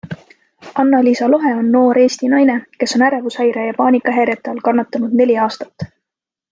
[0.83, 5.91] Anna-Liisa Lohe on noor Eesti naine, kes on ärevushäire ja paanikahäirete all kannatanud neli aastat.